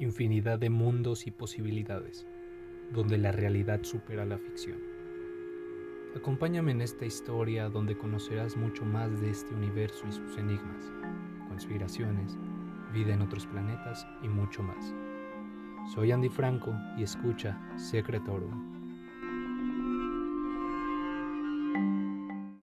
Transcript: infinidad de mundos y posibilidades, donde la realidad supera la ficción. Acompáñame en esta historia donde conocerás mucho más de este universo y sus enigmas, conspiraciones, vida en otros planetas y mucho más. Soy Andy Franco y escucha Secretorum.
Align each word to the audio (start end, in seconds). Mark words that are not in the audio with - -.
infinidad 0.00 0.58
de 0.58 0.70
mundos 0.70 1.26
y 1.26 1.30
posibilidades, 1.30 2.26
donde 2.92 3.18
la 3.18 3.32
realidad 3.32 3.82
supera 3.82 4.24
la 4.24 4.38
ficción. 4.38 4.78
Acompáñame 6.16 6.72
en 6.72 6.80
esta 6.80 7.04
historia 7.04 7.68
donde 7.68 7.96
conocerás 7.96 8.56
mucho 8.56 8.84
más 8.84 9.20
de 9.20 9.30
este 9.30 9.54
universo 9.54 10.04
y 10.08 10.12
sus 10.12 10.36
enigmas, 10.38 10.90
conspiraciones, 11.48 12.36
vida 12.92 13.14
en 13.14 13.22
otros 13.22 13.46
planetas 13.46 14.06
y 14.22 14.28
mucho 14.28 14.62
más. 14.62 14.94
Soy 15.94 16.12
Andy 16.12 16.28
Franco 16.28 16.74
y 16.96 17.04
escucha 17.04 17.60
Secretorum. 17.76 18.79